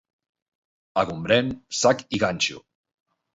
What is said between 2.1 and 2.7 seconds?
i ganxo.